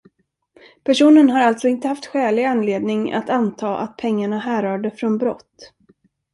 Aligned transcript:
Personen 0.83 1.29
har 1.29 1.39
alltså 1.39 1.67
inte 1.67 1.87
haft 1.87 2.05
skälig 2.05 2.43
anledning 2.45 3.13
att 3.13 3.29
anta 3.29 3.77
att 3.77 3.97
pengarna 3.97 4.39
härrörde 4.39 4.91
från 4.91 5.17
brott. 5.17 5.73